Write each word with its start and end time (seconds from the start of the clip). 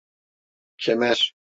Kemer! 0.77 1.33